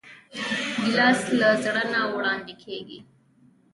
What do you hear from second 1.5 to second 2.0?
زړه